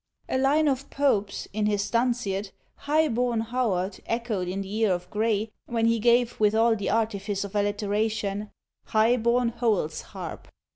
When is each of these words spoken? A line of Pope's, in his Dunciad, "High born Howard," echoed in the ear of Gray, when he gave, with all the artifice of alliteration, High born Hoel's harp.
A 0.27 0.39
line 0.39 0.67
of 0.67 0.89
Pope's, 0.89 1.47
in 1.53 1.67
his 1.67 1.87
Dunciad, 1.91 2.49
"High 2.73 3.07
born 3.07 3.41
Howard," 3.41 3.99
echoed 4.07 4.47
in 4.47 4.61
the 4.61 4.75
ear 4.77 4.91
of 4.95 5.07
Gray, 5.11 5.51
when 5.67 5.85
he 5.85 5.99
gave, 5.99 6.39
with 6.39 6.55
all 6.55 6.75
the 6.75 6.89
artifice 6.89 7.43
of 7.43 7.53
alliteration, 7.55 8.49
High 8.85 9.17
born 9.17 9.49
Hoel's 9.49 10.01
harp. 10.01 10.47